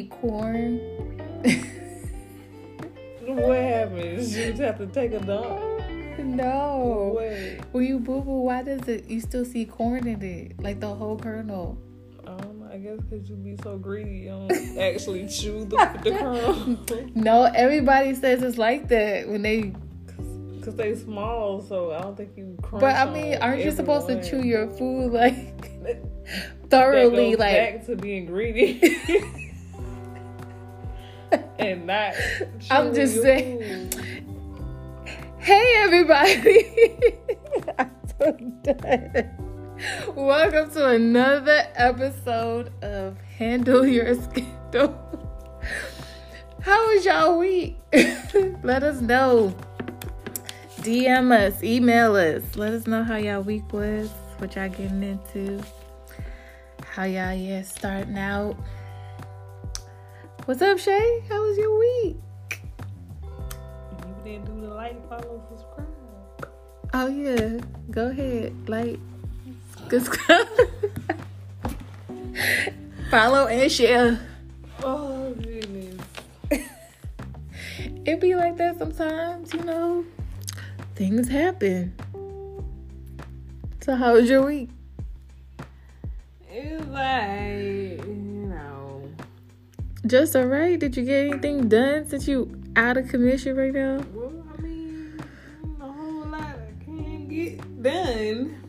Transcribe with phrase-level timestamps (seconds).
[0.00, 0.78] eat corn?
[3.26, 4.36] what happens?
[4.36, 5.60] You just have to take a dump.
[6.18, 7.14] No.
[7.16, 7.60] Wait.
[7.72, 9.08] When you boo boo, why does it?
[9.08, 11.78] You still see corn in it, like the whole kernel.
[12.26, 17.10] Um, I guess because you be so greedy, you don't actually chew the, the kernel.
[17.14, 19.72] No, everybody says it's like that when they.
[20.56, 24.08] Because they small, so I don't think you crunch But I mean, aren't you supposed
[24.08, 25.70] to chew your food like
[26.70, 27.34] thoroughly?
[27.34, 29.32] Like back to being greedy.
[31.60, 32.14] and not
[32.70, 33.92] I'm just saying.
[35.38, 36.72] Hey everybody!
[37.78, 39.30] I'm so done.
[40.14, 44.98] Welcome to another episode of Handle Your Scandal.
[46.62, 47.76] How was y'all week?
[48.62, 49.54] Let us know.
[50.80, 52.56] DM us, email us.
[52.56, 54.08] Let us know how y'all week was,
[54.38, 55.62] what y'all getting into,
[56.86, 58.56] how y'all yeah starting out.
[60.50, 61.22] What's up, Shay?
[61.28, 62.16] How was your week?
[63.22, 65.86] You didn't do the like, follow, subscribe.
[66.92, 67.60] Oh yeah,
[67.92, 68.52] go ahead.
[68.68, 68.98] Like,
[69.88, 70.48] subscribe,
[73.12, 74.18] follow and share.
[74.82, 76.02] Oh goodness.
[78.04, 80.04] It be like that sometimes, you know.
[80.96, 81.94] Things happen.
[83.82, 84.70] So how was your week?
[86.50, 88.29] It's like.
[90.10, 90.76] Just alright.
[90.76, 94.04] Did you get anything done since you out of commission right now?
[94.12, 95.22] Well, I mean,
[95.80, 98.60] a whole lot I can't get done.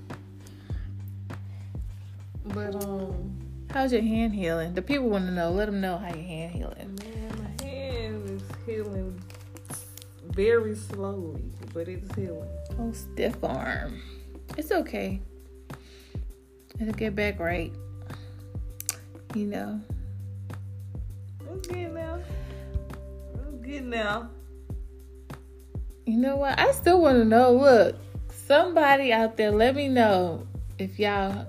[2.46, 3.40] But um,
[3.72, 4.76] How's your hand healing?
[4.76, 5.50] The people want to know.
[5.50, 7.00] Let them know how your hand healing.
[7.02, 9.20] man, my hand is healing
[10.30, 11.42] very slowly,
[11.74, 12.52] but it's healing.
[12.78, 14.00] Oh, stiff arm.
[14.58, 15.20] It's okay.
[16.80, 17.74] It'll get back right.
[19.34, 19.82] You know.
[21.54, 22.20] It's good now.
[23.34, 24.30] It's good now.
[26.06, 26.60] You know what?
[26.60, 27.54] I still want to know.
[27.54, 27.96] Look,
[28.30, 30.48] somebody out there, let me know
[30.80, 31.46] if y'all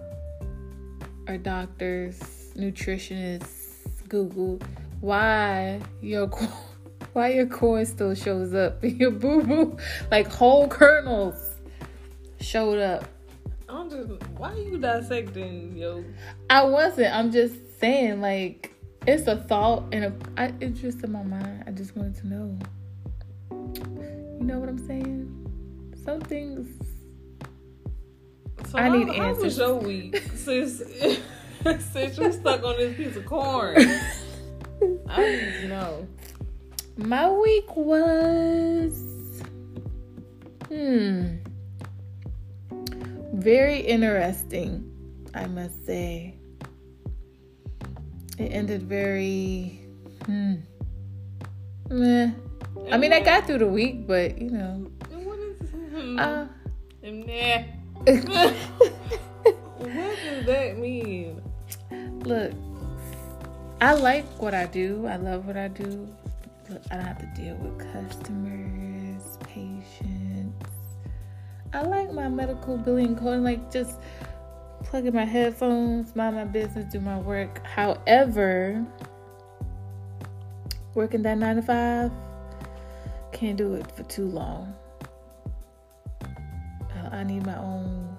[1.26, 2.18] are doctors,
[2.56, 4.60] nutritionists, Google
[5.02, 6.28] why your
[7.12, 9.76] why your corn still shows up in your boo boo,
[10.10, 11.56] like whole kernels
[12.40, 13.04] showed up.
[13.68, 14.10] I'm just.
[14.36, 16.04] Why are you dissecting yo?
[16.48, 17.14] I wasn't.
[17.14, 18.71] I'm just saying, like
[19.06, 21.64] it's a thought and a, I, it's just in my mind.
[21.66, 22.58] I just wanted to know.
[24.40, 25.28] You know what I'm saying?
[26.04, 26.68] Some things
[28.70, 29.44] So I how, need how answers.
[29.44, 30.78] was your week since
[31.92, 33.76] since you stuck on this piece of corn?
[35.08, 36.08] I need to know.
[36.96, 38.94] My week was
[40.68, 41.36] hmm
[43.34, 44.90] very interesting,
[45.34, 46.36] I must say.
[48.38, 49.80] It ended very
[50.26, 50.54] hmm
[51.90, 52.30] meh.
[52.90, 55.74] I mean, I got through the week, but you know, What is?
[56.18, 56.46] uh,
[57.02, 57.62] nah.
[59.78, 61.42] What does that mean?
[62.24, 62.52] look,
[63.80, 65.06] I like what I do.
[65.06, 66.08] I love what I do.
[66.70, 70.64] Look, I don't have to deal with customers, patients.
[71.74, 73.98] I like my medical billing code, like just
[74.92, 77.64] plug in my headphones, mind my business, do my work.
[77.64, 78.84] However,
[80.92, 82.10] working that nine to five,
[83.32, 84.74] can't do it for too long.
[86.22, 88.14] Uh, I need my own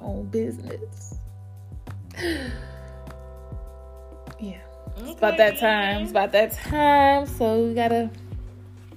[0.00, 1.20] own business.
[4.40, 4.58] yeah.
[4.96, 6.02] It's about that time.
[6.02, 7.24] It's about that time.
[7.24, 8.10] So we gotta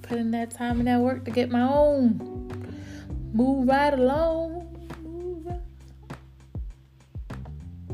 [0.01, 2.49] put in that time and that work to get my own.
[3.33, 4.60] Move right along.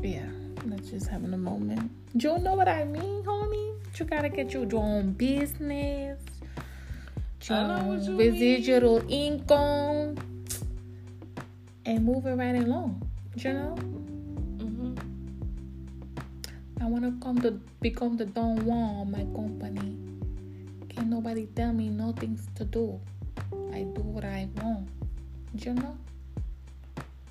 [0.02, 0.28] Yeah,
[0.66, 1.90] that's just having a moment.
[2.14, 3.74] You know what I mean, homie?
[3.98, 6.20] You gotta get your own business.
[7.48, 10.14] Your know own you residual income.
[11.84, 13.02] And moving right along.
[13.36, 13.74] You know?
[14.58, 14.94] Mm-hmm.
[16.80, 19.96] I want to come to become the Don Juan of my company.
[20.90, 23.00] Can't nobody tell me no things to do.
[23.72, 24.88] I do what I want.
[25.54, 25.96] You know?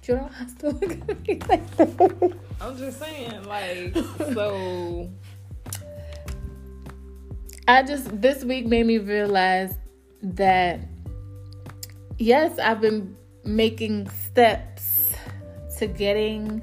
[0.08, 2.34] You don't have to look at me like that.
[2.62, 3.94] I'm just saying, like,
[4.34, 5.10] so
[7.68, 9.76] I just, this week made me realize
[10.22, 10.80] that,
[12.18, 15.14] yes, I've been making steps
[15.78, 16.62] to getting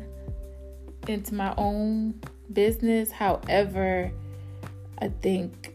[1.06, 2.20] into my own
[2.50, 3.10] business.
[3.10, 4.10] However,
[5.02, 5.74] I think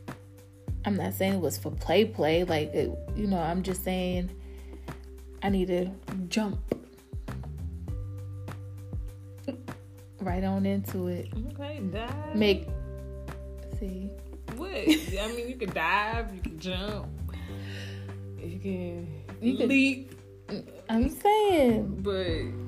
[0.86, 2.46] I'm not saying it was for play play.
[2.46, 4.32] Like, it, you know, I'm just saying
[5.44, 5.92] I need to
[6.30, 6.58] jump
[10.22, 11.30] right on into it.
[11.54, 12.32] okay, die.
[12.36, 12.68] Make
[13.80, 14.10] see.
[14.56, 14.72] What?
[14.72, 17.08] I mean, you can dive, you can jump,
[18.38, 19.08] you can
[19.42, 20.16] you leap.
[20.90, 22.60] I'm saying, but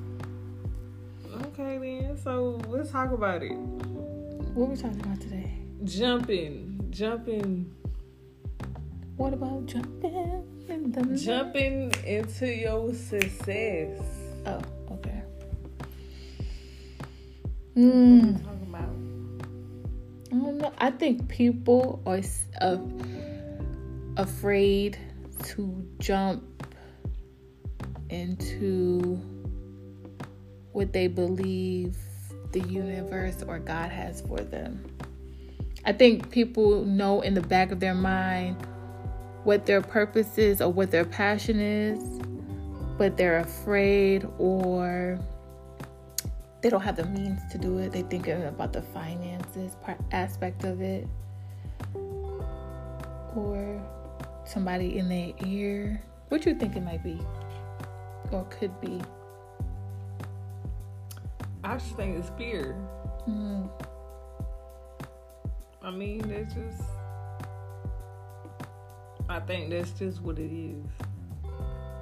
[1.47, 2.17] okay then.
[2.17, 3.55] So let's talk about it.
[4.53, 5.51] What we talking about today?
[5.83, 7.73] Jumping, jumping.
[9.17, 10.47] What about jumping?
[10.69, 13.99] In the jumping into your success.
[14.45, 14.61] Oh.
[17.75, 18.43] Mm.
[18.43, 18.89] Talking about?
[20.31, 20.73] I don't know.
[20.77, 22.21] I think people are
[22.61, 22.77] uh,
[24.17, 24.97] afraid
[25.43, 26.43] to jump
[28.09, 29.19] into
[30.73, 31.97] what they believe
[32.51, 34.85] the universe or God has for them.
[35.85, 38.57] I think people know in the back of their mind
[39.43, 42.19] what their purpose is or what their passion is,
[42.97, 45.19] but they're afraid or
[46.61, 47.91] they don't have the means to do it.
[47.91, 51.07] They think about the finances part, aspect of it,
[53.35, 53.81] or
[54.45, 56.01] somebody in their ear.
[56.29, 57.19] What you think it might be,
[58.31, 59.01] or could be?
[61.63, 62.75] I just think it's fear.
[63.27, 63.69] Mm.
[65.83, 66.83] I mean, it's just.
[69.27, 70.85] I think that's just what it is.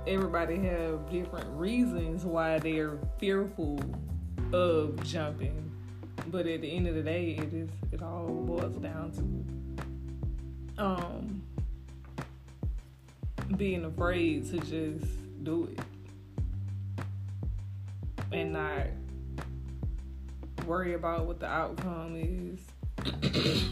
[0.08, 3.80] Everybody have different reasons why they're fearful
[4.54, 5.72] of jumping,
[6.28, 9.12] but at the end of the day, it is it all boils down
[10.78, 11.42] to um
[13.58, 15.80] being afraid to just do it
[18.32, 18.88] and not
[20.66, 22.60] worry about what the outcome is.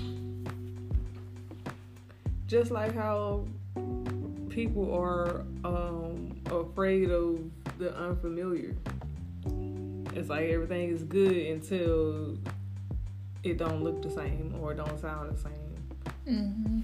[2.48, 3.46] Just like how
[4.50, 7.40] people are um, afraid of
[7.78, 8.74] the unfamiliar.
[10.18, 12.40] It's like everything is good until
[13.44, 15.76] it don't look the same or don't sound the same.
[16.28, 16.80] Mm-hmm.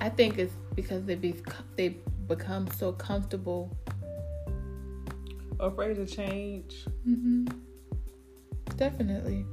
[0.00, 1.34] I think it's because they be
[1.74, 1.96] they
[2.28, 3.76] become so comfortable
[5.58, 6.84] afraid to change.
[7.06, 7.46] Mm-hmm.
[8.76, 9.44] Definitely.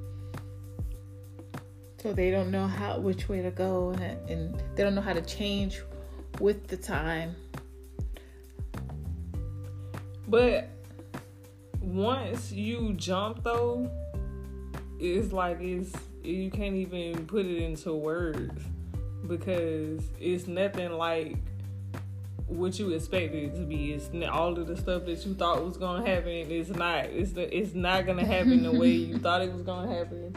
[2.04, 5.13] So they don't know how which way to go, and, and they don't know how
[5.13, 5.81] to change
[6.39, 7.36] with the time.
[10.27, 10.69] But
[11.85, 13.89] once you jump, though,
[14.99, 15.93] it's like it's
[16.23, 18.63] you can't even put it into words
[19.27, 21.37] because it's nothing like
[22.47, 23.93] what you expected it to be.
[23.93, 26.31] It's all of the stuff that you thought was gonna happen.
[26.31, 27.05] It's not.
[27.05, 27.55] It's the.
[27.55, 30.35] It's not gonna happen the way you thought it was gonna happen.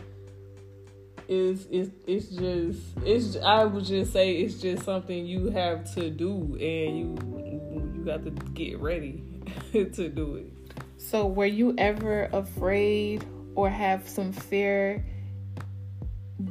[1.28, 3.36] It's it's it's just it's.
[3.36, 8.24] I would just say it's just something you have to do, and you you got
[8.24, 9.22] to get ready
[9.72, 10.57] to do it.
[10.98, 13.24] So, were you ever afraid
[13.54, 15.04] or have some fear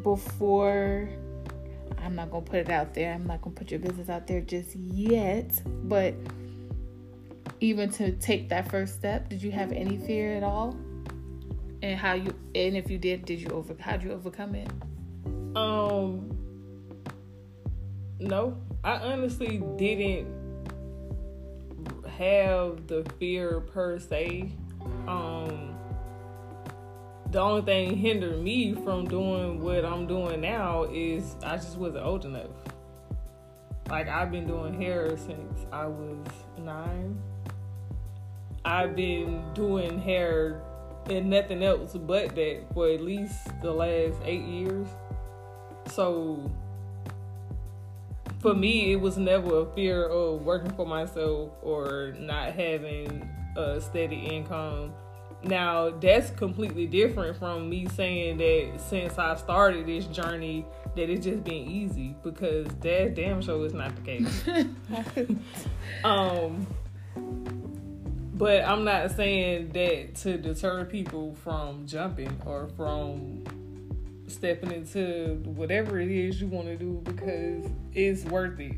[0.04, 1.10] before
[2.08, 3.14] I'm not gonna put it out there.
[3.14, 5.62] I'm not gonna put your business out there just yet.
[5.90, 6.14] But
[7.60, 10.78] even to take that first step, did you have any fear at all?
[11.82, 14.70] And how you and if you did, did you over how'd you overcome it?
[15.56, 16.32] Um
[18.20, 18.58] no.
[18.86, 20.37] I honestly didn't
[22.18, 24.52] have the fear per se.
[25.08, 25.76] Um
[27.32, 32.06] the only thing hindering me from doing what I'm doing now is I just wasn't
[32.06, 32.52] old enough.
[33.90, 36.26] Like I've been doing hair since I was
[36.58, 37.22] nine.
[38.64, 40.62] I've been doing hair
[41.10, 44.88] and nothing else but that for at least the last eight years.
[45.92, 46.52] So
[48.48, 53.82] for me, it was never a fear of working for myself or not having a
[53.82, 54.94] steady income
[55.44, 61.26] now that's completely different from me saying that since I started this journey that it's
[61.26, 64.44] just been easy because that damn show is not the case.
[66.04, 66.66] um
[68.34, 73.44] but I'm not saying that to deter people from jumping or from
[74.28, 78.78] stepping into whatever it is you want to do because it's worth it.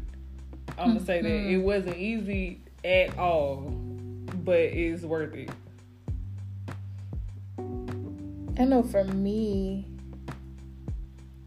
[0.78, 1.64] I'm gonna say that it mm-hmm.
[1.64, 3.72] wasn't easy at all,
[4.44, 5.50] but it's worth it.
[8.58, 9.86] I know for me,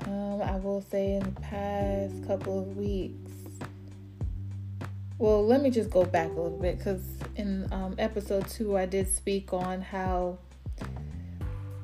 [0.07, 3.31] um, I will say in the past couple of weeks.
[5.19, 7.03] Well, let me just go back a little bit because
[7.37, 10.39] in um, episode two, I did speak on how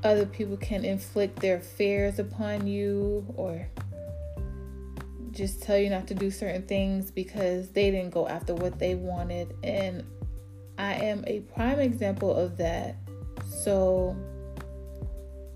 [0.09, 3.69] other people can inflict their fears upon you or
[5.33, 8.95] just tell you not to do certain things because they didn't go after what they
[8.95, 9.55] wanted.
[9.63, 10.03] And
[10.79, 12.97] I am a prime example of that.
[13.63, 14.17] So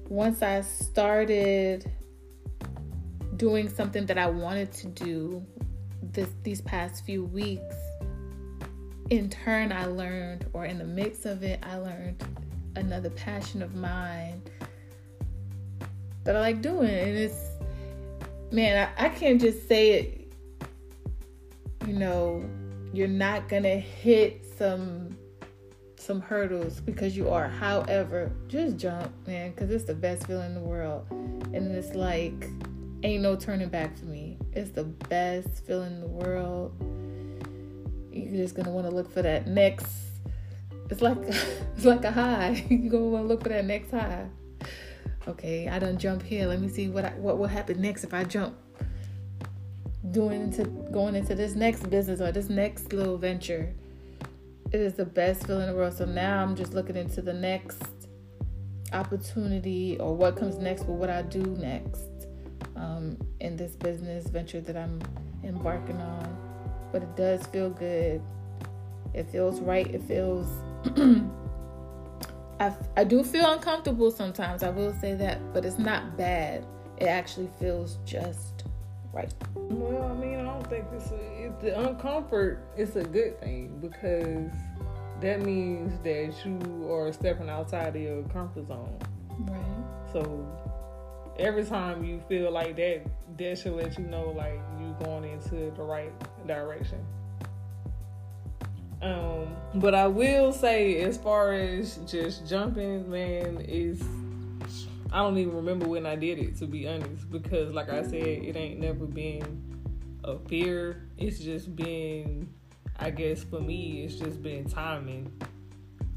[0.09, 1.91] once I started
[3.37, 5.43] doing something that I wanted to do
[6.03, 7.75] this these past few weeks,
[9.09, 12.23] in turn I learned or in the mix of it I learned
[12.77, 14.43] another passion of mine
[16.25, 17.49] that I like doing and it's
[18.51, 20.23] man, I, I can't just say it
[21.87, 22.45] you know,
[22.93, 25.17] you're not gonna hit some
[25.97, 27.49] some hurdles because you are.
[27.49, 31.07] However, just jump, man, because it's the best feeling in the world.
[31.11, 32.49] And it's like,
[33.03, 34.37] ain't no turning back for me.
[34.53, 36.73] It's the best feeling in the world.
[38.13, 39.87] You're just gonna want to look for that next.
[40.93, 41.19] It's like
[41.77, 42.65] it's like a high.
[42.71, 44.27] You're gonna look for that next high.
[45.27, 46.47] Okay, I done jump here.
[46.47, 48.57] Let me see what I, what will happen next if I jump.
[50.11, 53.75] Doing into going into this next business or this next little venture
[54.73, 55.93] it is the best feeling in the world.
[55.93, 57.83] So now I'm just looking into the next
[58.93, 62.27] opportunity or what comes next for what I do next
[62.77, 65.01] um, in this business venture that I'm
[65.45, 66.37] embarking on.
[66.91, 68.23] But it does feel good.
[69.15, 69.87] It feels right.
[69.87, 70.47] It feels.
[72.61, 74.63] I, I do feel uncomfortable sometimes.
[74.63, 76.65] I will say that, but it's not bad.
[76.99, 78.65] It actually feels just
[79.13, 79.33] right.
[79.55, 82.59] Well, I mean, I don't think this a, it's the uncomfort.
[82.77, 84.53] It's a good thing because
[85.21, 88.99] that means that you are stepping outside of your comfort zone.
[89.41, 90.13] Right.
[90.13, 90.47] So
[91.39, 93.07] every time you feel like that,
[93.39, 96.13] that should let you know like you're going into the right
[96.47, 97.05] direction.
[99.03, 104.03] Um, but I will say, as far as just jumping, man, is
[105.13, 108.15] I don't even remember when I did it to be honest, because like I said,
[108.15, 109.61] it ain't never been
[110.25, 111.09] a fear.
[111.19, 112.49] It's just been,
[112.99, 115.33] I guess for me, it's just been timing.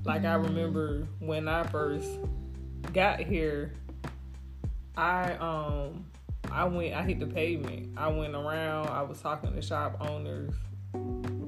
[0.04, 0.24] Like.
[0.24, 2.08] I remember when I first
[2.94, 3.74] got here,
[4.96, 6.06] I um
[6.51, 7.98] I went I hit the pavement.
[7.98, 10.54] I went around, I was talking to shop owners,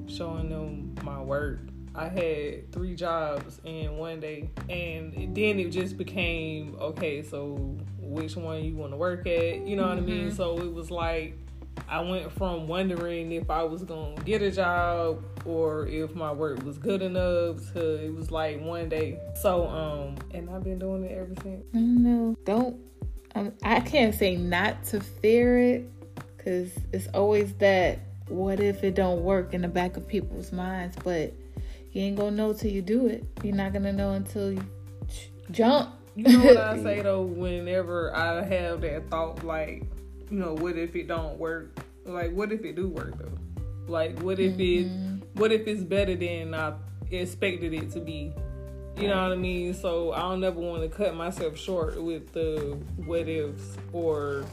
[0.08, 1.60] showing them my work
[1.98, 7.22] I had three jobs in one day, and then it just became okay.
[7.22, 9.66] So which one you want to work at?
[9.66, 9.88] You know mm-hmm.
[9.88, 10.26] what I mean?
[10.26, 10.36] Mm-hmm.
[10.36, 11.36] So it was like
[11.88, 16.62] I went from wondering if I was gonna get a job or if my work
[16.62, 19.18] was good enough to it was like one day.
[19.34, 21.64] So um, and I've been doing it ever since.
[21.72, 22.76] No, don't.
[23.34, 25.90] Um, I can't say not to fear it,
[26.38, 27.98] cause it's always that.
[28.28, 30.96] What if it don't work in the back of people's minds?
[31.02, 31.32] But
[31.92, 33.24] you ain't gonna know till you do it.
[33.42, 34.64] You're not gonna know until you
[35.50, 35.94] jump.
[36.14, 37.22] You know what I say though?
[37.22, 39.84] Whenever I have that thought, like,
[40.30, 41.78] you know, what if it don't work?
[42.04, 43.38] Like, what if it do work though?
[43.86, 45.16] Like, what if mm-hmm.
[45.16, 45.22] it?
[45.34, 46.74] What if it's better than I
[47.10, 48.32] expected it to be?
[49.00, 49.74] You know what I mean?
[49.74, 54.44] So I don't ever want to cut myself short with the what ifs or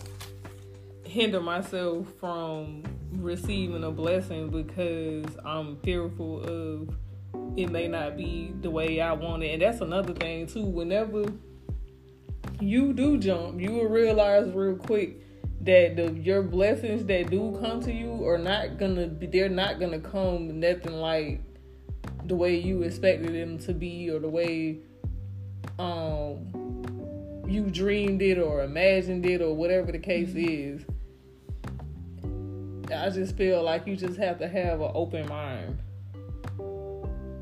[1.15, 6.93] hinder myself from receiving a blessing because I'm fearful of
[7.55, 9.53] it may not be the way I want it.
[9.53, 10.65] And that's another thing too.
[10.65, 11.23] Whenever
[12.59, 15.21] you do jump, you will realize real quick
[15.61, 19.79] that the your blessings that do come to you are not gonna be they're not
[19.79, 21.41] gonna come nothing like
[22.25, 24.79] the way you expected them to be or the way
[25.79, 30.85] um you dreamed it or imagined it or whatever the case is.
[32.91, 35.79] I just feel like you just have to have an open mind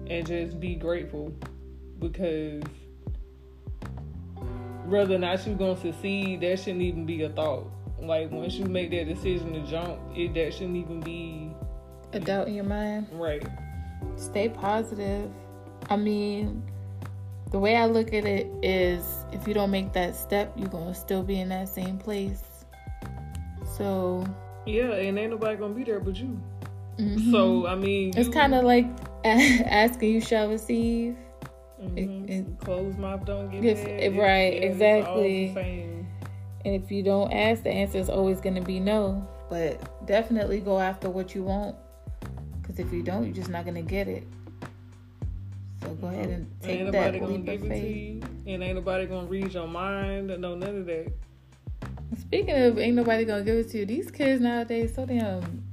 [0.09, 1.33] and just be grateful
[2.00, 2.63] because
[4.85, 7.69] whether or not you're gonna succeed, that shouldn't even be a thought.
[8.00, 11.51] Like once you make that decision to jump, it that shouldn't even be
[12.12, 13.07] a doubt in your mind.
[13.12, 13.45] Right.
[14.15, 15.31] Stay positive.
[15.89, 16.63] I mean,
[17.51, 20.93] the way I look at it is if you don't make that step, you're gonna
[20.93, 22.43] still be in that same place.
[23.77, 24.25] So
[24.65, 26.39] Yeah, and ain't nobody gonna be there but you.
[26.98, 27.32] Mm-hmm.
[27.32, 28.88] So I mean, it's kind of like
[29.25, 31.15] asking you shall receive.
[31.82, 31.98] Mm-hmm.
[31.98, 34.17] It, it, Closed mouth don't get fed.
[34.17, 36.03] Right, it, exactly.
[36.65, 39.27] And if you don't ask, the answer is always going to be no.
[39.50, 41.75] But definitely go after what you want.
[42.62, 44.25] Because if you don't, you're just not going to get it.
[45.82, 48.24] So go ahead and take ain't that leap of faith.
[48.48, 50.27] And ain't nobody going to read your mind.
[50.27, 51.12] No, none of that.
[52.19, 55.63] Speaking of ain't nobody going to give it to you, these kids nowadays so damn.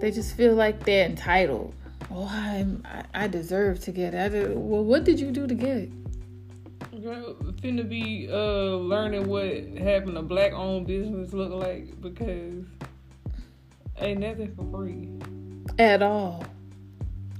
[0.00, 1.74] They just feel like they're entitled
[2.14, 4.56] oh, I'm, I, I deserve to get it.
[4.56, 5.90] well, what did you do to get it?
[7.02, 9.46] Girl, finna be uh, learning what
[9.82, 12.64] having a black owned business look like because
[13.98, 15.08] ain't nothing for free.
[15.78, 16.44] At all.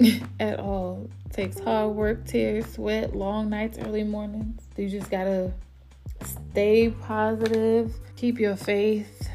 [0.40, 1.09] At all.
[1.31, 4.62] Takes hard work, tears, sweat, long nights, early mornings.
[4.76, 5.52] You just gotta
[6.25, 9.29] stay positive, keep your faith,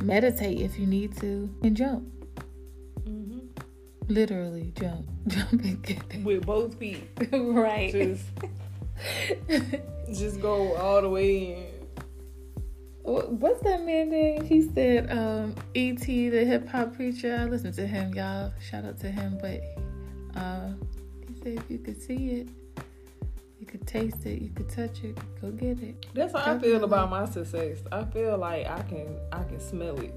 [0.00, 2.06] meditate if you need to, and jump.
[3.00, 3.38] Mm-hmm.
[4.08, 7.08] Literally jump, jump and get it with both feet.
[7.32, 7.92] right.
[7.92, 8.24] Just,
[10.12, 11.78] just go all the way in
[13.08, 14.44] what's that man name?
[14.44, 16.28] He said um, E.T.
[16.28, 17.38] the hip hop preacher.
[17.40, 18.52] I listened to him, y'all.
[18.60, 19.38] Shout out to him.
[19.40, 19.62] But
[20.38, 20.72] uh,
[21.26, 22.48] he said if you could see it,
[23.68, 26.06] could taste it, you could touch it, go get it.
[26.14, 26.68] That's how Definitely.
[26.68, 27.78] I feel about my success.
[27.92, 30.14] I feel like I can I can smell it.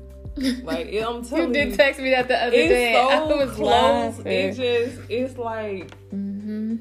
[0.63, 2.93] Like I'm telling you, you did text me that the other it's day.
[2.93, 4.17] So I was close.
[4.17, 4.27] Laughing.
[4.27, 6.77] It just it's like mm-hmm.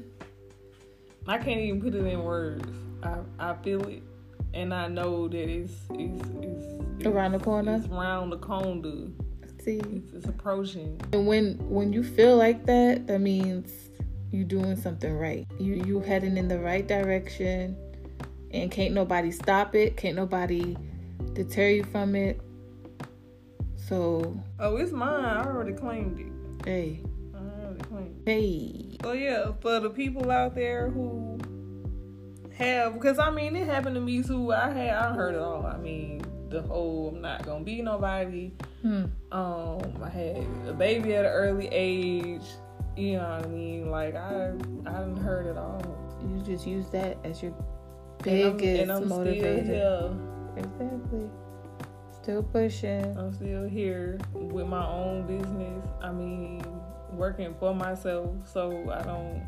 [1.27, 2.67] I can't even put it in words.
[3.03, 4.03] I I feel it
[4.53, 6.29] and I know that it's it's,
[6.97, 7.75] it's around the corner.
[7.75, 9.07] It's around the corner.
[9.63, 10.99] See, it's, it's approaching.
[11.13, 13.71] And when when you feel like that, that means
[14.31, 15.47] you doing something right.
[15.59, 17.75] You you heading in the right direction,
[18.51, 19.97] and can't nobody stop it.
[19.97, 20.77] Can't nobody
[21.33, 22.39] deter you from it.
[23.75, 24.41] So.
[24.59, 25.25] Oh, it's mine.
[25.25, 26.65] I already claimed it.
[26.65, 27.01] Hey.
[27.33, 28.31] I already claimed it.
[28.31, 28.97] Hey.
[29.01, 31.39] So yeah, for the people out there who
[32.61, 34.53] have because I mean it happened to me too.
[34.53, 35.65] I had I heard it all.
[35.65, 38.51] I mean the whole I'm not gonna be nobody.
[38.81, 39.05] Hmm.
[39.31, 42.43] Um, I had a baby at an early age.
[42.97, 43.89] You know what I mean?
[43.89, 44.53] Like I
[44.85, 45.81] I didn't heard it all.
[46.21, 47.53] You just use that as your
[48.23, 49.63] biggest and I'm, and I'm motivator.
[49.63, 50.11] Still here.
[50.57, 51.29] Exactly.
[52.21, 53.17] Still pushing.
[53.17, 55.83] I'm still here with my own business.
[56.01, 56.63] I mean,
[57.13, 59.41] working for myself, so I don't,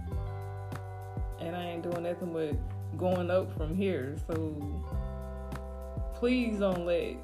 [1.40, 4.16] and I ain't doing nothing but going up from here.
[4.28, 4.56] So
[6.16, 7.18] please don't let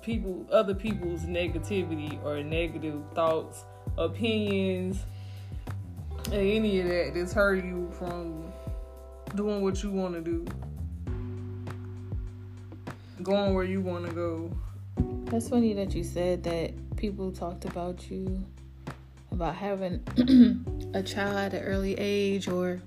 [0.00, 3.64] people other people's negativity or negative thoughts,
[3.96, 5.04] opinions,
[6.26, 8.52] and any of that deter you from
[9.34, 10.46] doing what you want to do.
[13.22, 14.50] Going where you want to go.
[15.26, 18.44] That's funny that you said that people talked about you
[19.32, 20.02] about having
[20.94, 22.80] a child at an early age or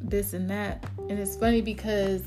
[0.00, 0.84] this and that.
[1.08, 2.22] And it's funny because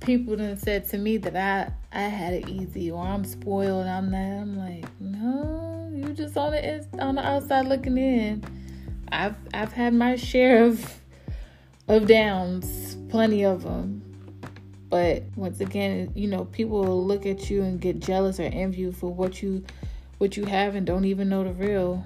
[0.00, 3.86] people then said to me that I I had it easy or I'm spoiled.
[3.86, 4.42] I'm that.
[4.42, 5.63] I'm like, no,
[6.14, 8.44] just on the on the outside looking in.
[9.10, 11.00] I've I've had my share of
[11.88, 14.00] of downs, plenty of them.
[14.88, 18.90] But once again, you know, people will look at you and get jealous or envy
[18.92, 19.64] for what you
[20.18, 22.04] what you have and don't even know the real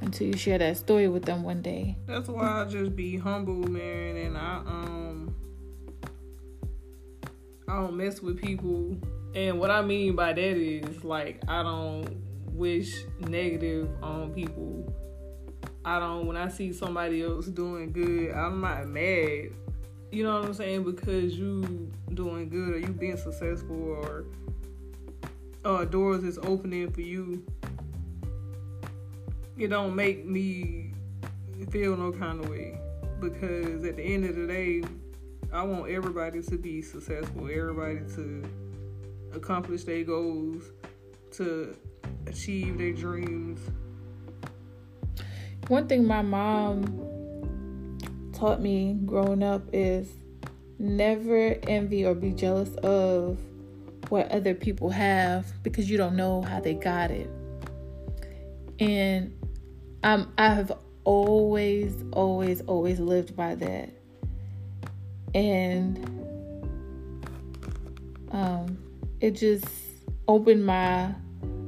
[0.00, 1.96] until you share that story with them one day.
[2.06, 5.34] That's why I just be humble, man, and I um
[7.66, 8.96] I don't mess with people.
[9.34, 12.16] And what I mean by that is like I don't
[12.54, 14.92] wish negative on people.
[15.84, 19.50] I don't when I see somebody else doing good, I'm not mad.
[20.10, 20.84] You know what I'm saying?
[20.84, 24.24] Because you doing good or you being successful or
[25.64, 27.44] uh, doors is opening for you
[29.56, 30.92] it don't make me
[31.70, 32.78] feel no kind of way
[33.20, 34.82] because at the end of the day,
[35.52, 38.44] I want everybody to be successful, everybody to
[39.32, 40.64] accomplish their goals,
[41.32, 41.76] to
[42.26, 43.60] achieve their dreams.
[45.68, 47.00] One thing my mom
[48.32, 50.10] taught me growing up is
[50.78, 53.38] never envy or be jealous of
[54.10, 57.30] what other people have because you don't know how they got it.
[58.78, 59.32] And
[60.02, 60.72] um, I have
[61.04, 63.90] always, always, always lived by that.
[65.34, 65.98] And
[68.30, 68.78] um,
[69.20, 69.66] it just
[70.28, 71.14] opened my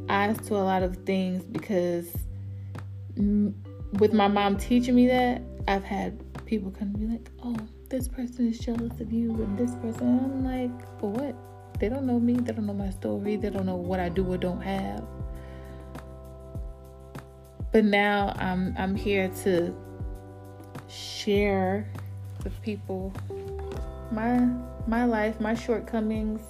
[0.08, 2.08] eyes to a lot of things because
[3.98, 7.56] with my mom teaching me that, I've had people come to be like, oh,
[7.88, 10.18] this person is jealous of you and this person.
[10.18, 11.34] I'm like, for what?
[11.78, 12.34] They don't know me.
[12.34, 13.36] They don't know my story.
[13.36, 15.04] They don't know what I do or don't have
[17.76, 19.76] but now I'm I'm here to
[20.88, 21.86] share
[22.42, 23.12] with people
[24.10, 24.48] my
[24.86, 26.40] my life, my shortcomings,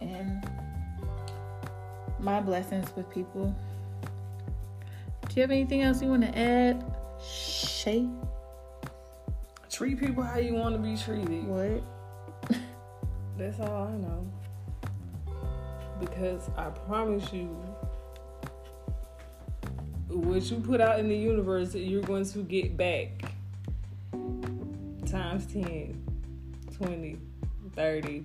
[0.00, 0.43] and
[2.24, 3.54] my blessings with people.
[5.28, 6.82] Do you have anything else you want to add,
[7.22, 8.08] Shay?
[9.70, 11.46] Treat people how you want to be treated.
[11.46, 11.82] What?
[13.38, 14.26] That's all I know.
[16.00, 17.46] Because I promise you,
[20.08, 23.24] what you put out in the universe, you're going to get back
[25.06, 26.02] times 10,
[26.78, 27.18] 20,
[27.76, 28.24] 30.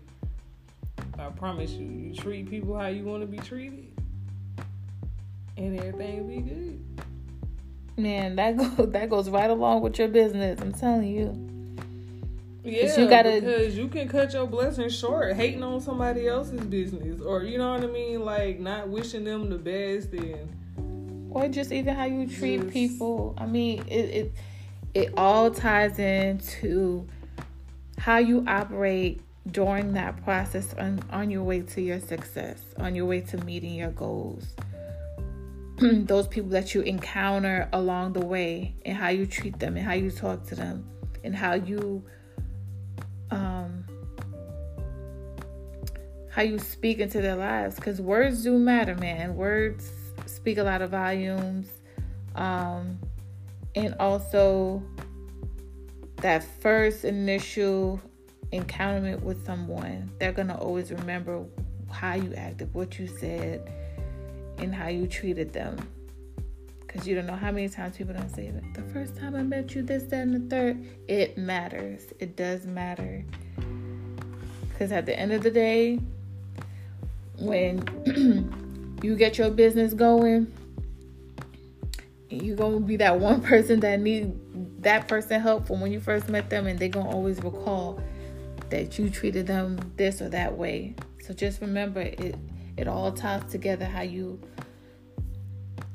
[1.20, 3.89] I promise you, you treat people how you want to be treated,
[5.60, 7.04] and everything will be good.
[7.98, 10.60] Man, that goes that goes right along with your business.
[10.62, 11.46] I'm telling you.
[12.64, 17.22] Yeah, you gotta because you can cut your blessing short, hating on somebody else's business,
[17.22, 21.72] or you know what I mean, like not wishing them the best, and or just
[21.72, 23.34] even how you treat just, people.
[23.38, 24.34] I mean, it, it
[24.94, 27.08] it all ties into
[27.98, 33.06] how you operate during that process on, on your way to your success, on your
[33.06, 34.56] way to meeting your goals.
[36.06, 39.94] Those people that you encounter along the way, and how you treat them, and how
[39.94, 40.86] you talk to them,
[41.24, 42.04] and how you
[43.32, 43.86] um,
[46.30, 49.36] how you speak into their lives because words do matter, man.
[49.36, 49.92] Words
[50.26, 51.68] speak a lot of volumes.
[52.36, 53.00] Um,
[53.76, 54.84] and also,
[56.18, 58.02] that first initial
[58.52, 61.46] encounter with someone, they're to always remember
[61.92, 63.72] how you acted, what you said,
[64.60, 65.78] and how you treated them.
[66.82, 68.52] Because you don't know how many times people don't say.
[68.74, 70.84] The first time I met you, this, that, and the third.
[71.08, 72.06] It matters.
[72.20, 73.24] It does matter.
[74.70, 76.00] Because at the end of the day,
[77.38, 77.80] when
[79.04, 80.52] you get your business going,
[82.30, 84.34] you're gonna be that one person that need
[84.82, 88.02] that person help from when you first met them, and they're gonna always recall
[88.70, 90.96] that you treated them this or that way.
[91.22, 92.36] So just remember, it
[92.80, 94.40] it all ties together how you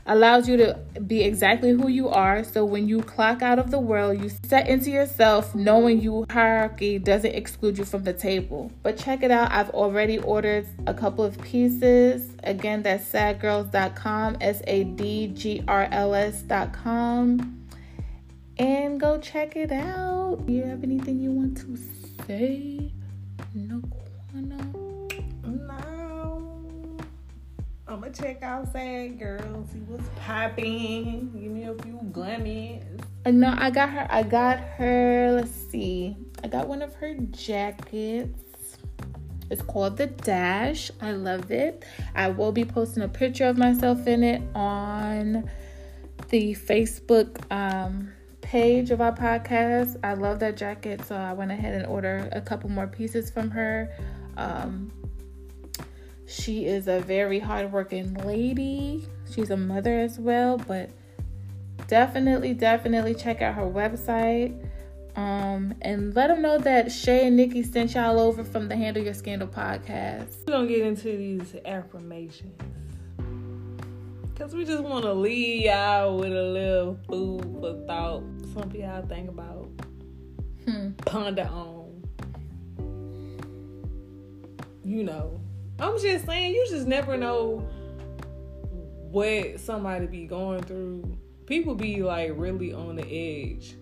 [0.07, 0.75] allows you to
[1.07, 2.45] be exactly who you are.
[2.45, 6.99] So when you clock out of the world, you set into yourself knowing you hierarchy
[6.99, 8.71] doesn't exclude you from the table.
[8.83, 9.51] But check it out.
[9.51, 12.31] I've already ordered a couple of pieces.
[12.45, 17.60] Again, that's sadgirls.com, S A D G R L S.com
[18.61, 20.45] and go check it out.
[20.47, 21.79] Do you have anything you want to
[22.27, 22.93] say?
[23.55, 23.83] No,
[24.35, 24.81] no.
[27.89, 31.31] I'ma check out Sad Girl, see what's popping.
[31.33, 32.85] Give me a few gummies.
[33.25, 34.07] Uh, no, I got her.
[34.11, 35.33] I got her.
[35.33, 36.17] Let's see.
[36.45, 38.77] I got one of her jackets.
[39.51, 40.91] It's called the Dash.
[41.01, 41.85] I love it.
[42.15, 45.51] I will be posting a picture of myself in it on
[46.29, 48.13] the Facebook um,
[48.51, 49.97] page of our podcast.
[50.03, 53.49] I love that jacket, so I went ahead and ordered a couple more pieces from
[53.53, 53.97] her.
[54.37, 54.91] Um,
[56.27, 59.07] she is a very hardworking lady.
[59.33, 60.91] She's a mother as well, but
[61.87, 64.61] definitely, definitely check out her website.
[65.15, 69.05] Um, and let them know that Shay and Nikki sent y'all over from the Handle
[69.05, 70.35] Your Scandal podcast.
[70.49, 72.61] We're gonna get into these affirmations.
[74.37, 79.29] Cause we just wanna leave y'all with a little food for thought something y'all think
[79.29, 79.69] about,
[80.65, 80.91] hmm.
[81.07, 82.03] ponder on.
[84.85, 85.41] You know,
[85.79, 87.59] I'm just saying, you just never know
[89.11, 91.17] what somebody be going through.
[91.47, 93.77] People be like really on the edge,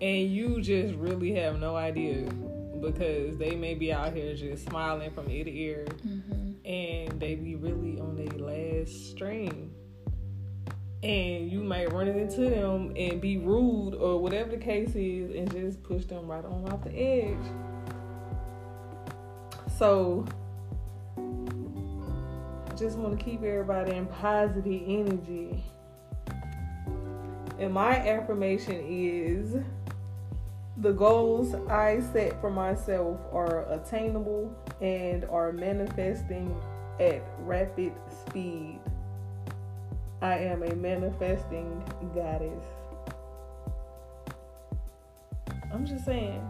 [0.00, 2.22] and you just really have no idea
[2.80, 6.52] because they may be out here just smiling from ear to ear, mm-hmm.
[6.64, 9.72] and they be really on their last string
[11.02, 15.50] and you might run into them and be rude or whatever the case is and
[15.52, 17.36] just push them right on off the edge.
[19.76, 20.26] So
[21.16, 25.62] I just want to keep everybody in positive energy.
[27.60, 29.56] And my affirmation is
[30.78, 36.54] the goals I set for myself are attainable and are manifesting
[37.00, 38.80] at rapid speed.
[40.20, 41.82] I am a manifesting
[42.14, 42.64] goddess.
[45.72, 46.42] I'm just saying.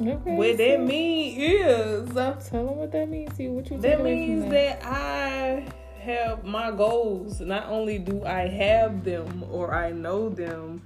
[0.00, 3.36] Okay, what so that means is tell them what that means.
[3.36, 3.52] to you.
[3.52, 3.78] what you.
[3.78, 4.80] That means that?
[4.80, 5.66] that I
[6.00, 7.40] have my goals.
[7.40, 10.82] Not only do I have them or I know them,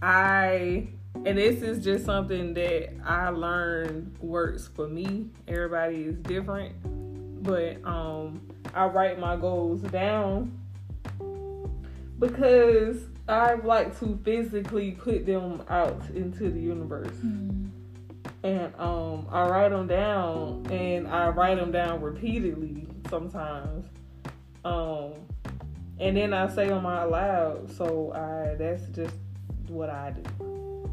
[0.00, 0.88] I
[1.26, 5.26] and this is just something that I learned works for me.
[5.46, 6.74] Everybody is different,
[7.42, 8.40] but um,
[8.74, 10.55] I write my goals down
[12.18, 12.98] because
[13.28, 17.16] I like to physically put them out into the universe.
[17.16, 17.70] Mm.
[18.42, 23.86] And um, I write them down, and I write them down repeatedly sometimes.
[24.64, 25.14] Um,
[25.98, 27.70] and then I say them out loud.
[27.72, 29.14] So I that's just
[29.68, 30.90] what I do.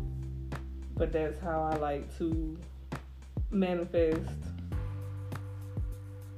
[0.96, 2.58] But that's how I like to
[3.52, 4.32] manifest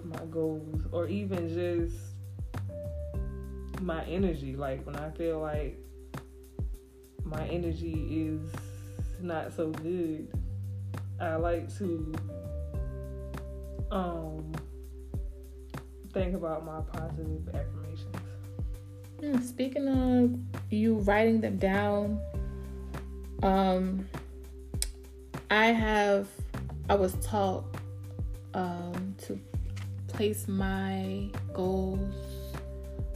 [0.04, 1.98] my goals, or even just
[3.82, 4.56] my energy.
[4.56, 5.78] Like when I feel like
[7.24, 8.42] my energy is
[9.22, 10.28] not so good,
[11.20, 12.14] I like to
[13.92, 14.52] um
[16.14, 18.16] think about my positive affirmations.
[19.20, 20.38] Hmm, speaking of
[20.72, 22.20] you writing them down,
[23.44, 24.08] um
[25.50, 26.28] I have
[26.90, 27.66] I was taught
[28.54, 29.40] um to
[30.08, 32.35] place my goals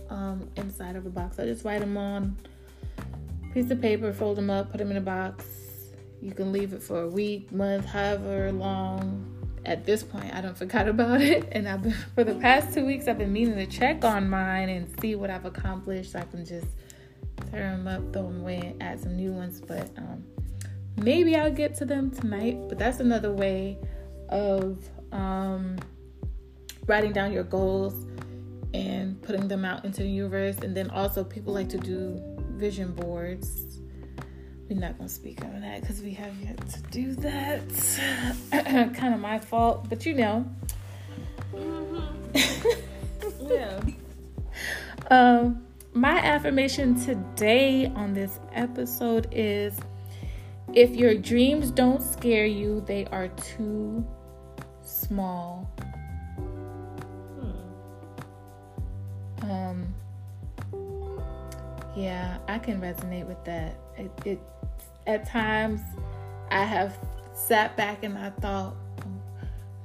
[0.09, 1.39] um, inside of a box.
[1.39, 2.37] I just write them on
[3.53, 5.45] piece of paper, fold them up, put them in a box.
[6.21, 9.35] You can leave it for a week, month, however long.
[9.65, 12.85] At this point, I don't forgot about it, and I've been for the past two
[12.85, 13.07] weeks.
[13.07, 16.15] I've been meaning to check on mine and see what I've accomplished.
[16.15, 16.67] I can just
[17.51, 19.61] tear them up, throw them away, and add some new ones.
[19.61, 20.23] But um,
[20.97, 22.57] maybe I'll get to them tonight.
[22.67, 23.77] But that's another way
[24.29, 24.79] of
[25.11, 25.77] um,
[26.85, 28.05] writing down your goals
[28.73, 30.57] and putting them out into the universe.
[30.57, 33.79] And then also, people like to do vision boards.
[34.69, 37.61] We're not going to speak on that because we have yet to do that.
[38.95, 40.45] kind of my fault, but you know.
[41.53, 43.47] Mm-hmm.
[43.51, 43.81] yeah.
[45.09, 49.79] um, my affirmation today on this episode is
[50.73, 54.05] if your dreams don't scare you, they are too
[54.83, 55.71] small
[59.49, 59.93] Um,
[61.95, 63.75] yeah, I can resonate with that.
[63.97, 64.39] It, it
[65.07, 65.81] at times
[66.51, 66.97] I have
[67.33, 68.75] sat back and I thought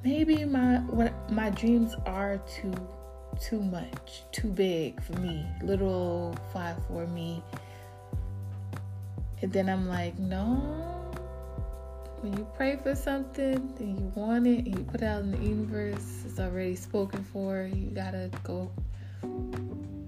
[0.05, 2.75] maybe my what my dreams are too
[3.41, 7.43] too much, too big for me, little five for me.
[9.43, 10.81] And then I'm like, no.
[12.21, 15.31] When you pray for something and you want it and you put it out in
[15.31, 17.69] the universe, it's already spoken for.
[17.71, 18.71] You gotta go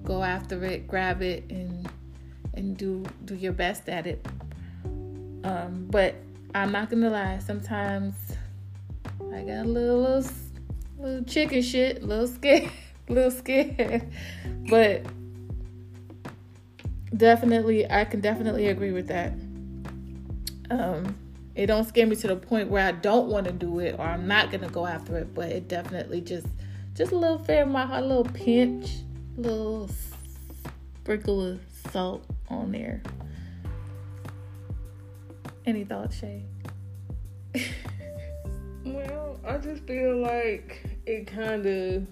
[0.05, 1.88] go after it, grab it, and
[2.55, 4.26] and do do your best at it.
[5.44, 6.14] Um, but
[6.55, 7.38] I'm not gonna lie.
[7.38, 8.14] Sometimes
[9.33, 10.31] I got a little little,
[10.98, 12.70] little chicken shit, little scared,
[13.09, 14.11] little scared.
[14.68, 15.05] But
[17.16, 19.33] definitely, I can definitely agree with that.
[20.70, 21.16] Um,
[21.55, 24.05] it don't scare me to the point where I don't want to do it or
[24.05, 25.35] I'm not gonna go after it.
[25.35, 26.46] But it definitely just
[26.94, 28.90] just a little fair my heart, a little pinch
[29.37, 29.90] little
[31.01, 31.61] sprinkle of
[31.92, 33.03] salt on there.
[35.64, 36.44] Any thoughts, Shay?
[38.85, 42.07] well, I just feel like it kind of,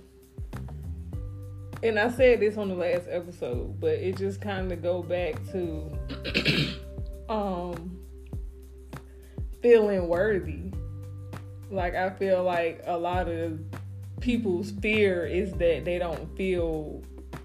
[1.82, 5.34] and I said this on the last episode, but it just kind of go back
[5.52, 5.98] to,
[7.28, 7.98] um,
[9.62, 10.72] feeling worthy.
[11.70, 13.60] Like I feel like a lot of
[14.20, 17.02] people's fear is that they don't feel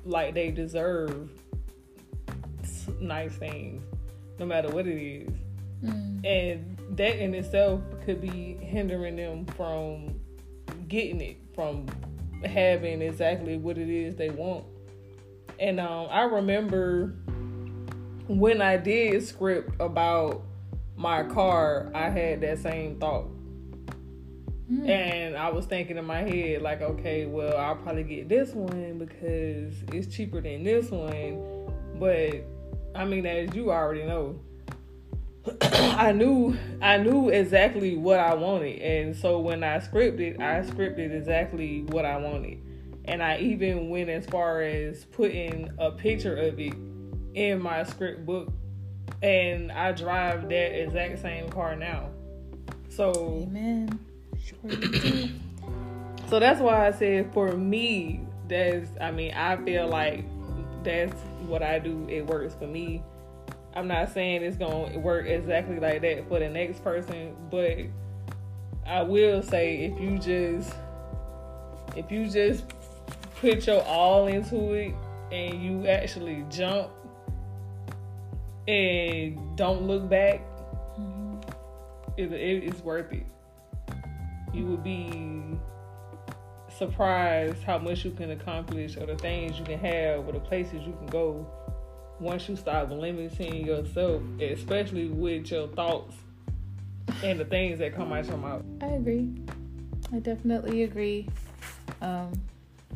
[0.10, 1.30] like they deserve
[3.00, 3.84] nice things,
[4.39, 5.34] no matter what it is.
[5.84, 6.26] Mm.
[6.26, 10.19] And that in itself could be hindering them from
[10.88, 11.86] getting it, from
[12.43, 14.65] having exactly what it is they want.
[15.60, 17.15] And um, I remember
[18.28, 20.43] when I did script about
[20.95, 23.28] my car, I had that same thought.
[24.71, 24.88] Mm.
[24.88, 28.99] And I was thinking in my head, like, okay, well, I'll probably get this one
[28.99, 31.73] because it's cheaper than this one.
[31.95, 32.45] But
[32.93, 34.39] I mean, as you already know,
[35.62, 41.12] I knew I knew exactly what I wanted, and so when I scripted, I scripted
[41.13, 42.60] exactly what I wanted,
[43.05, 46.73] and I even went as far as putting a picture of it
[47.34, 48.51] in my script book,
[49.23, 52.10] and I drive that exact same car now.
[52.89, 53.99] So, Amen
[56.29, 60.25] so that's why I said for me, that's I mean, I feel like
[60.83, 62.07] that's what I do.
[62.09, 63.03] It works for me.
[63.75, 67.77] I'm not saying it's gonna work exactly like that for the next person, but
[68.85, 70.75] I will say if you just
[71.95, 72.65] if you just
[73.35, 74.93] put your all into it
[75.31, 76.89] and you actually jump
[78.67, 80.41] and don't look back,
[80.99, 81.39] mm-hmm.
[82.17, 83.25] it, it, it's worth it.
[84.53, 85.57] You would be
[86.77, 90.85] surprised how much you can accomplish or the things you can have or the places
[90.85, 91.47] you can go
[92.19, 96.15] once you stop limiting yourself, especially with your thoughts
[97.23, 98.63] and the things that come out your mouth.
[98.81, 99.29] I agree.
[100.13, 101.27] I definitely agree.
[102.01, 102.33] Um,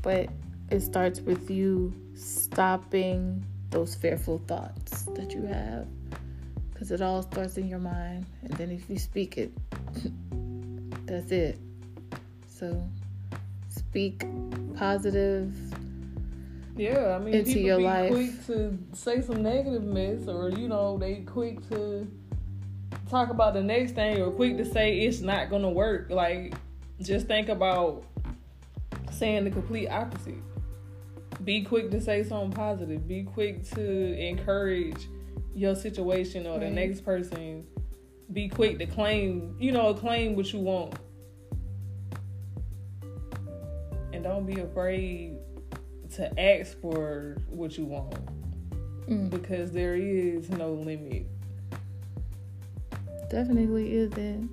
[0.01, 0.29] but
[0.69, 5.87] it starts with you stopping those fearful thoughts that you have
[6.71, 9.51] because it all starts in your mind and then if you speak it
[11.19, 11.57] that's it
[12.47, 12.83] so
[13.69, 14.25] speak
[14.75, 15.51] positive
[16.75, 18.11] yeah, I mean, into people your be life.
[18.11, 22.07] quick to say some negative mess, or you know, they quick to
[23.11, 26.09] talk about the next thing, or quick to say it's not gonna work.
[26.09, 26.55] Like,
[26.99, 28.05] just think about
[29.11, 30.33] saying the complete opposite.
[31.43, 33.07] Be quick to say something positive.
[33.07, 35.07] Be quick to encourage
[35.53, 36.73] your situation or the Right.
[36.73, 37.67] next person.
[38.31, 40.95] Be quick to claim, you know, claim what you want.
[44.11, 45.37] And don't be afraid
[46.15, 48.15] to ask for what you want.
[49.07, 51.27] Mm, because there is no limit.
[53.29, 54.49] definitely isn't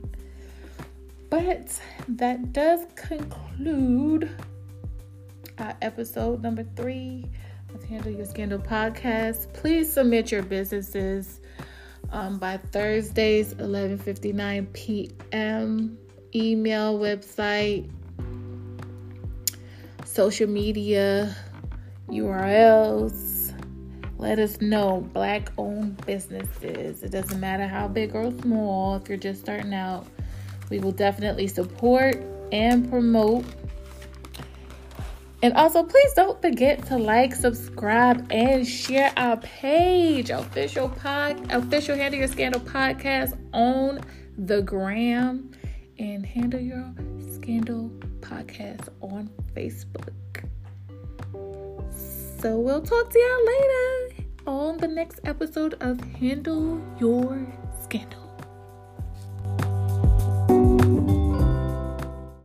[1.31, 4.29] but that does conclude
[5.59, 7.25] our episode number three
[7.73, 9.53] of handle your scandal podcast.
[9.53, 11.40] Please submit your businesses
[12.13, 15.99] um, by thursdays 11.59 p.m
[16.35, 17.91] email website
[20.05, 21.35] social media
[22.09, 23.39] urls
[24.19, 25.01] let us know.
[25.15, 27.03] Black owned businesses.
[27.03, 28.97] It doesn't matter how big or small.
[28.97, 30.07] If you're just starting out
[30.71, 33.45] we will definitely support and promote
[35.43, 41.97] and also please don't forget to like subscribe and share our page official pod official
[41.97, 44.01] handle your scandal podcast on
[44.37, 45.51] the gram
[45.99, 46.93] and handle your
[47.35, 50.15] scandal podcast on facebook.
[52.41, 57.47] So we'll talk to y'all later on the next episode of handle your
[57.83, 58.30] scandal